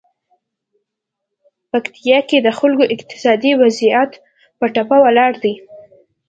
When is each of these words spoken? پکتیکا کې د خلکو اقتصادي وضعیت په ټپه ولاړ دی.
پکتیکا 1.71 2.19
کې 2.29 2.37
د 2.41 2.47
خلکو 2.59 2.83
اقتصادي 2.95 3.51
وضعیت 3.61 4.11
په 4.57 4.65
ټپه 4.73 4.97
ولاړ 5.05 5.31
دی. 5.43 5.53